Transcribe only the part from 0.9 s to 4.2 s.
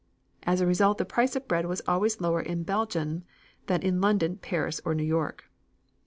the price of bread was always lower in Belgium than in